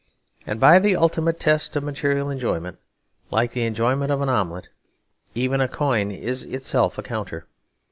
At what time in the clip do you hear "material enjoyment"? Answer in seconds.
1.83-2.79